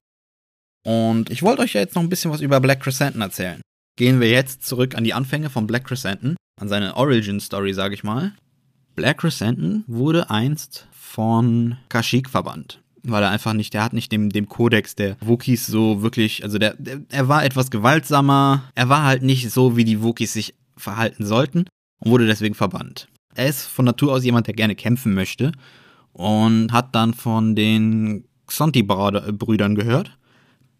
[0.84, 3.62] Und ich wollte euch ja jetzt noch ein bisschen was über Black Crescenten erzählen.
[3.98, 7.94] Gehen wir jetzt zurück an die Anfänge von Black Crescenten, an seine Origin Story, sag
[7.94, 8.34] ich mal.
[8.96, 12.82] Black Crescenten wurde einst von Kashyyyk verbannt.
[13.04, 16.60] Weil er einfach nicht, der hat nicht dem, dem Kodex der Wookies so wirklich, also
[16.60, 20.54] der, der, er war etwas gewaltsamer, er war halt nicht so, wie die Wookies sich
[20.78, 21.65] verhalten sollten
[22.02, 23.08] und wurde deswegen verbannt.
[23.34, 25.54] Er ist von Natur aus jemand, der gerne kämpfen möchte
[26.12, 30.18] und hat dann von den Xonti-Brüdern gehört,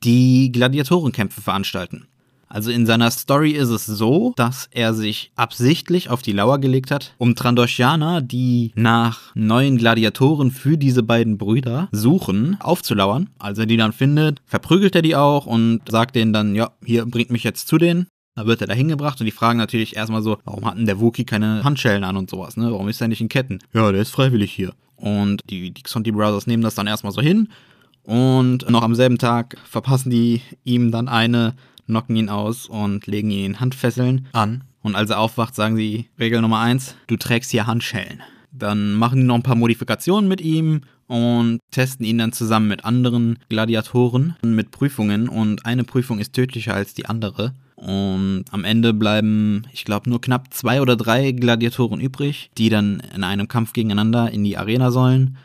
[0.04, 2.08] die Gladiatorenkämpfe veranstalten.
[2.52, 6.92] Also in seiner Story ist es so, dass er sich absichtlich auf die Lauer gelegt
[6.92, 13.30] hat, um Trandoshaner, die nach neuen Gladiatoren für diese beiden Brüder suchen, aufzulauern.
[13.40, 17.06] Als er die dann findet, verprügelt er die auch und sagt denen dann, ja, hier
[17.06, 18.08] bringt mich jetzt zu denen.
[18.36, 21.00] Da wird er da hingebracht und die fragen natürlich erstmal so, warum hat denn der
[21.00, 22.72] Wookie keine Handschellen an und sowas, ne?
[22.72, 23.60] Warum ist er nicht in Ketten?
[23.74, 24.74] Ja, der ist freiwillig hier.
[24.96, 27.50] Und die, die Xonti Brothers nehmen das dann erstmal so hin.
[28.04, 31.56] Und noch am selben Tag verpassen die ihm dann eine,
[31.88, 34.64] knocken ihn aus und legen ihn Handfesseln an.
[34.82, 38.22] Und als er aufwacht, sagen sie, Regel Nummer eins, du trägst hier Handschellen.
[38.52, 42.86] Dann machen die noch ein paar Modifikationen mit ihm und testen ihn dann zusammen mit
[42.86, 45.30] anderen Gladiatoren mit Prüfungen.
[45.30, 47.54] Und eine Prüfung ist tödlicher als die andere.
[47.76, 53.02] Und am Ende bleiben, ich glaube, nur knapp zwei oder drei Gladiatoren übrig, die dann
[53.16, 55.38] in einem Kampf gegeneinander in die Arena sollen.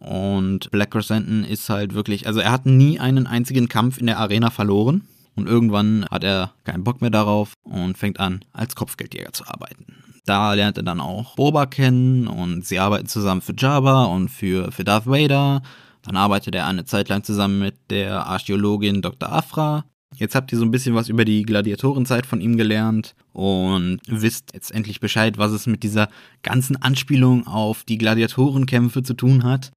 [0.00, 4.18] Und Black Crescenten ist halt wirklich, also er hat nie einen einzigen Kampf in der
[4.18, 5.02] Arena verloren.
[5.36, 9.84] Und irgendwann hat er keinen Bock mehr darauf und fängt an, als Kopfgeldjäger zu arbeiten.
[10.24, 14.72] Da lernt er dann auch Boba kennen und sie arbeiten zusammen für Jabba und für,
[14.72, 15.62] für Darth Vader.
[16.02, 19.30] Dann arbeitet er eine Zeit lang zusammen mit der Archäologin Dr.
[19.30, 19.84] Afra.
[20.14, 24.54] Jetzt habt ihr so ein bisschen was über die Gladiatorenzeit von ihm gelernt und wisst
[24.54, 26.08] jetzt endlich Bescheid, was es mit dieser
[26.42, 29.72] ganzen Anspielung auf die Gladiatorenkämpfe zu tun hat.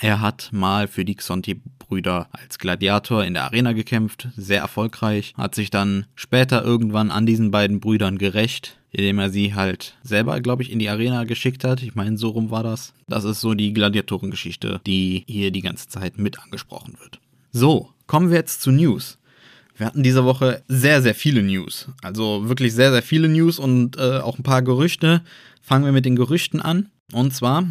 [0.00, 5.54] Er hat mal für die Xonti-Brüder als Gladiator in der Arena gekämpft, sehr erfolgreich, hat
[5.54, 10.62] sich dann später irgendwann an diesen beiden Brüdern gerecht, indem er sie halt selber, glaube
[10.62, 11.82] ich, in die Arena geschickt hat.
[11.82, 12.92] Ich meine, so rum war das.
[13.08, 17.20] Das ist so die Gladiatorengeschichte, die hier die ganze Zeit mit angesprochen wird.
[17.52, 19.18] So, kommen wir jetzt zu News.
[19.76, 21.88] Wir hatten diese Woche sehr, sehr viele News.
[22.02, 25.22] Also wirklich sehr, sehr viele News und äh, auch ein paar Gerüchte.
[25.62, 26.90] Fangen wir mit den Gerüchten an.
[27.12, 27.66] Und zwar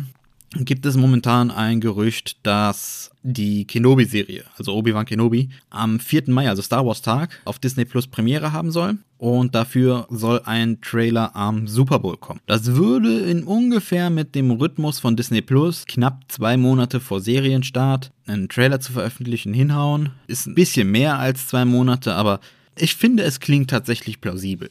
[0.55, 6.23] gibt es momentan ein Gerücht, dass die Kenobi-Serie, also Obi-Wan Kenobi, am 4.
[6.27, 8.97] Mai, also Star Wars Tag, auf Disney Plus Premiere haben soll.
[9.17, 12.41] Und dafür soll ein Trailer am Super Bowl kommen.
[12.45, 18.11] Das würde in ungefähr mit dem Rhythmus von Disney Plus knapp zwei Monate vor Serienstart
[18.27, 20.09] einen Trailer zu veröffentlichen hinhauen.
[20.27, 22.41] Ist ein bisschen mehr als zwei Monate, aber
[22.77, 24.69] ich finde, es klingt tatsächlich plausibel.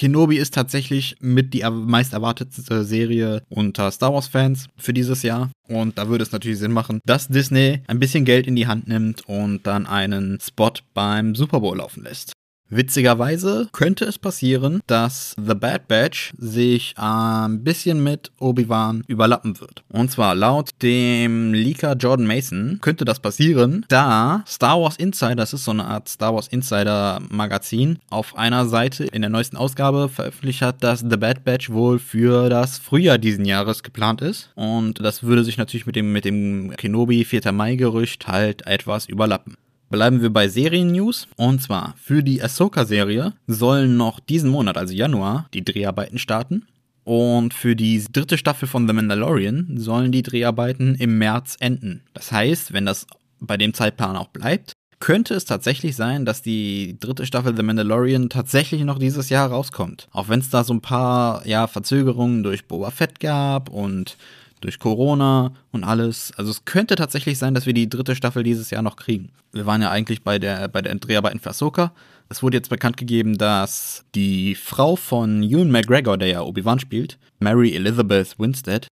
[0.00, 5.50] Kenobi ist tatsächlich mit die meist erwartetste Serie unter Star Wars-Fans für dieses Jahr.
[5.68, 8.88] Und da würde es natürlich Sinn machen, dass Disney ein bisschen Geld in die Hand
[8.88, 12.32] nimmt und dann einen Spot beim Super Bowl laufen lässt.
[12.70, 19.82] Witzigerweise könnte es passieren, dass The Bad Batch sich ein bisschen mit Obi-Wan überlappen wird.
[19.88, 25.52] Und zwar laut dem Leaker Jordan Mason könnte das passieren, da Star Wars Insider, das
[25.52, 30.08] ist so eine Art Star Wars Insider Magazin, auf einer Seite in der neuesten Ausgabe
[30.08, 34.50] veröffentlicht hat, dass The Bad Batch wohl für das Frühjahr diesen Jahres geplant ist.
[34.54, 37.50] Und das würde sich natürlich mit dem, mit dem Kenobi 4.
[37.50, 39.56] Mai Gerücht halt etwas überlappen.
[39.90, 41.26] Bleiben wir bei Serien-News.
[41.36, 46.66] Und zwar für die Ahsoka-Serie sollen noch diesen Monat, also Januar, die Dreharbeiten starten.
[47.02, 52.02] Und für die dritte Staffel von The Mandalorian sollen die Dreharbeiten im März enden.
[52.14, 53.08] Das heißt, wenn das
[53.40, 58.28] bei dem Zeitplan auch bleibt, könnte es tatsächlich sein, dass die dritte Staffel The Mandalorian
[58.28, 60.06] tatsächlich noch dieses Jahr rauskommt.
[60.12, 64.16] Auch wenn es da so ein paar ja, Verzögerungen durch Boba Fett gab und
[64.60, 66.32] durch Corona und alles.
[66.36, 69.30] Also es könnte tatsächlich sein, dass wir die dritte Staffel dieses Jahr noch kriegen.
[69.52, 71.92] Wir waren ja eigentlich bei der, bei der Dreharbeiten für Ahsoka.
[72.28, 77.18] Es wurde jetzt bekannt gegeben, dass die Frau von Ewan McGregor, der ja Obi-Wan spielt,
[77.40, 78.86] Mary Elizabeth Winstead,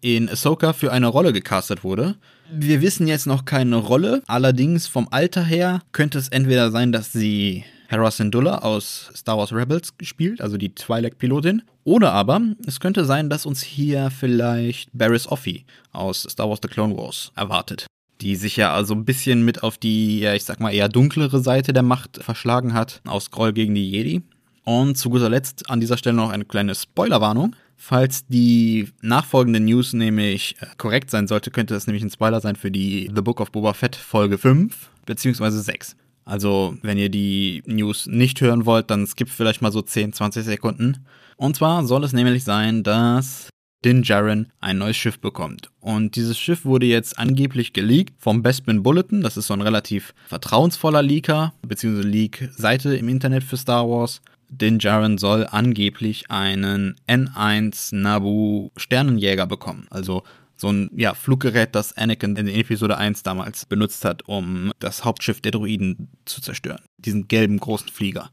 [0.00, 2.16] in Ahsoka für eine Rolle gecastet wurde.
[2.52, 7.10] Wir wissen jetzt noch keine Rolle, allerdings vom Alter her könnte es entweder sein, dass
[7.10, 11.62] sie Hera Syndulla aus Star Wars Rebels spielt, also die Twi'lek-Pilotin.
[11.84, 16.68] Oder aber es könnte sein, dass uns hier vielleicht Barris Offee aus Star Wars The
[16.68, 17.86] Clone Wars erwartet.
[18.20, 21.72] Die sich ja also ein bisschen mit auf die, ich sag mal, eher dunklere Seite
[21.72, 24.22] der Macht verschlagen hat, aus Groll gegen die Jedi.
[24.64, 27.54] Und zu guter Letzt an dieser Stelle noch eine kleine Spoilerwarnung.
[27.76, 32.56] Falls die nachfolgende News nämlich äh, korrekt sein sollte, könnte das nämlich ein Spoiler sein
[32.56, 35.96] für die The Book of Boba Fett Folge 5 beziehungsweise 6.
[36.24, 40.44] Also, wenn ihr die News nicht hören wollt, dann skippt vielleicht mal so 10, 20
[40.44, 41.04] Sekunden.
[41.36, 43.48] Und zwar soll es nämlich sein, dass
[43.84, 45.70] Din Djarin ein neues Schiff bekommt.
[45.80, 49.20] Und dieses Schiff wurde jetzt angeblich geleakt vom Bespin Bulletin.
[49.20, 54.22] Das ist so ein relativ vertrauensvoller Leaker, beziehungsweise Leak-Seite im Internet für Star Wars.
[54.48, 59.86] Din Djarin soll angeblich einen N1 Nabu Sternenjäger bekommen.
[59.90, 60.22] Also
[60.64, 65.42] so ein ja, Fluggerät, das Anakin in Episode 1 damals benutzt hat, um das Hauptschiff
[65.42, 66.80] der Droiden zu zerstören.
[66.96, 68.30] Diesen gelben großen Flieger.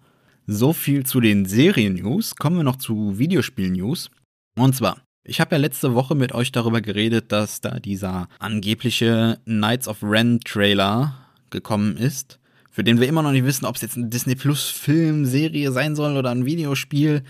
[0.48, 2.38] So viel zu den Serien-News.
[2.38, 4.12] Kommen wir noch zu Videospiel-News.
[4.58, 9.39] Und zwar, ich habe ja letzte Woche mit euch darüber geredet, dass da dieser angebliche
[9.44, 11.17] Knights of Ren Trailer
[11.50, 12.39] gekommen ist
[12.74, 15.74] für den wir immer noch nicht wissen, ob es jetzt ein Disney Plus Film, Serie
[15.74, 17.24] sein soll oder ein Videospiel.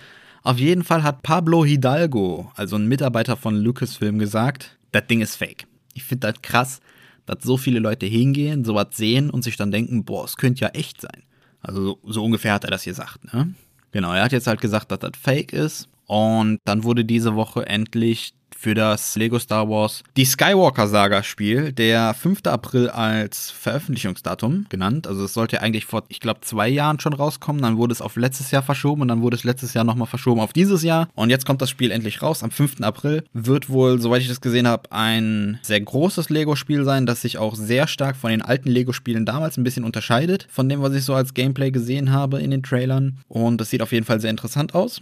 [0.44, 5.36] Auf jeden Fall hat Pablo Hidalgo, also ein Mitarbeiter von Lucasfilm, gesagt, das Ding ist
[5.36, 5.68] fake.
[5.94, 6.80] Ich finde das krass,
[7.26, 10.70] dass so viele Leute hingehen, sowas sehen und sich dann denken, boah, es könnte ja
[10.70, 11.24] echt sein.
[11.62, 13.54] Also so, so ungefähr hat er das gesagt, ne?
[13.92, 15.90] Genau, er hat jetzt halt gesagt, dass das fake ist.
[16.08, 21.72] Und dann wurde diese Woche endlich für das Lego Star Wars die Skywalker Saga Spiel,
[21.74, 22.42] der 5.
[22.46, 25.08] April als Veröffentlichungsdatum genannt.
[25.08, 27.64] Also es sollte eigentlich vor, ich glaube, zwei Jahren schon rauskommen.
[27.64, 30.42] Dann wurde es auf letztes Jahr verschoben und dann wurde es letztes Jahr nochmal verschoben
[30.42, 31.08] auf dieses Jahr.
[31.16, 32.44] Und jetzt kommt das Spiel endlich raus.
[32.44, 32.82] Am 5.
[32.82, 37.40] April wird wohl, soweit ich das gesehen habe, ein sehr großes Lego-Spiel sein, das sich
[37.40, 40.46] auch sehr stark von den alten Lego-Spielen damals ein bisschen unterscheidet.
[40.52, 43.18] Von dem, was ich so als Gameplay gesehen habe in den Trailern.
[43.28, 45.02] Und das sieht auf jeden Fall sehr interessant aus.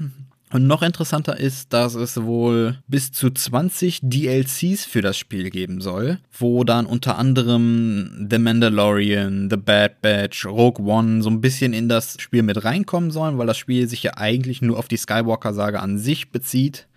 [0.51, 5.79] Und noch interessanter ist, dass es wohl bis zu 20 DLCs für das Spiel geben
[5.79, 11.73] soll, wo dann unter anderem The Mandalorian, The Bad Batch, Rogue One so ein bisschen
[11.73, 14.97] in das Spiel mit reinkommen sollen, weil das Spiel sich ja eigentlich nur auf die
[14.97, 16.87] Skywalker-Sage an sich bezieht.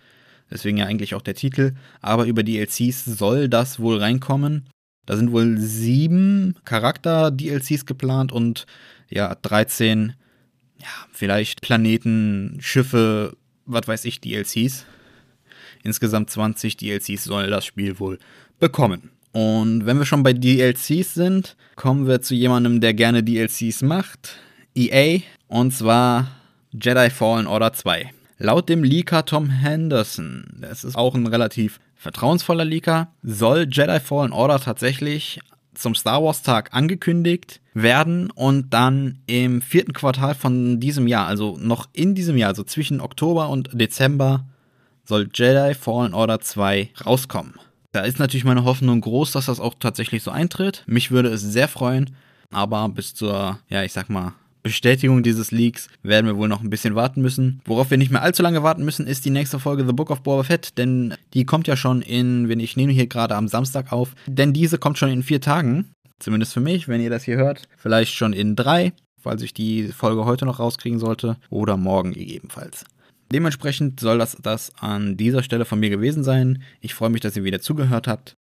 [0.49, 1.73] Deswegen ja eigentlich auch der Titel.
[2.01, 4.67] Aber über DLCs soll das wohl reinkommen.
[5.05, 8.65] Da sind wohl sieben Charakter-DLCs geplant und
[9.09, 10.13] ja, 13
[10.79, 14.85] ja, vielleicht Planeten, Schiffe, was weiß ich, DLCs.
[15.83, 18.19] Insgesamt 20 DLCs soll das Spiel wohl
[18.59, 19.11] bekommen.
[19.31, 24.37] Und wenn wir schon bei DLCs sind, kommen wir zu jemandem, der gerne DLCs macht.
[24.75, 25.19] EA.
[25.47, 26.27] Und zwar
[26.71, 28.11] Jedi Fallen Order 2.
[28.37, 34.33] Laut dem Leaker Tom Henderson, das ist auch ein relativ vertrauensvoller Leaker, soll Jedi Fallen
[34.33, 35.39] Order tatsächlich
[35.75, 41.57] zum Star Wars Tag angekündigt werden und dann im vierten Quartal von diesem Jahr, also
[41.59, 44.45] noch in diesem Jahr, also zwischen Oktober und Dezember,
[45.05, 47.55] soll Jedi Fallen Order 2 rauskommen.
[47.91, 50.83] Da ist natürlich meine Hoffnung groß, dass das auch tatsächlich so eintritt.
[50.87, 52.15] Mich würde es sehr freuen,
[52.51, 56.69] aber bis zur, ja, ich sag mal, Bestätigung dieses Leaks werden wir wohl noch ein
[56.69, 57.61] bisschen warten müssen.
[57.65, 60.23] Worauf wir nicht mehr allzu lange warten müssen, ist die nächste Folge The Book of
[60.23, 63.91] Boba Fett, denn die kommt ja schon in, wenn ich nehme hier gerade am Samstag
[63.91, 65.91] auf, denn diese kommt schon in vier Tagen.
[66.19, 67.67] Zumindest für mich, wenn ihr das hier hört.
[67.75, 71.35] Vielleicht schon in drei, falls ich die Folge heute noch rauskriegen sollte.
[71.49, 72.85] Oder morgen gegebenenfalls.
[73.33, 76.63] Dementsprechend soll das das an dieser Stelle von mir gewesen sein.
[76.79, 78.35] Ich freue mich, dass ihr wieder zugehört habt.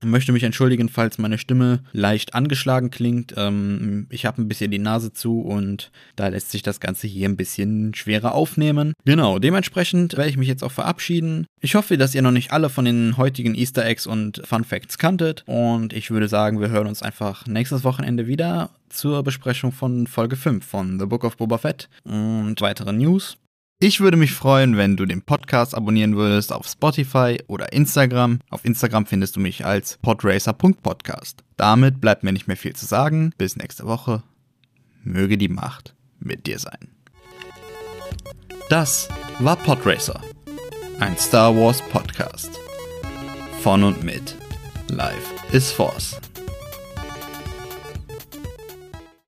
[0.00, 3.34] Ich möchte mich entschuldigen, falls meine Stimme leicht angeschlagen klingt.
[3.36, 7.28] Ähm, ich habe ein bisschen die Nase zu und da lässt sich das Ganze hier
[7.28, 8.92] ein bisschen schwerer aufnehmen.
[9.04, 11.46] Genau, dementsprechend werde ich mich jetzt auch verabschieden.
[11.60, 14.98] Ich hoffe, dass ihr noch nicht alle von den heutigen Easter Eggs und Fun Facts
[14.98, 15.42] kanntet.
[15.46, 20.36] Und ich würde sagen, wir hören uns einfach nächstes Wochenende wieder zur Besprechung von Folge
[20.36, 23.36] 5 von The Book of Boba Fett und weiteren News.
[23.80, 28.40] Ich würde mich freuen, wenn du den Podcast abonnieren würdest auf Spotify oder Instagram.
[28.50, 31.44] Auf Instagram findest du mich als podracer.podcast.
[31.56, 33.32] Damit bleibt mir nicht mehr viel zu sagen.
[33.38, 34.24] Bis nächste Woche.
[35.04, 36.88] Möge die Macht mit dir sein.
[38.68, 40.20] Das war Podracer,
[40.98, 42.50] ein Star Wars Podcast.
[43.62, 44.36] Von und mit
[44.88, 46.20] Life is Force.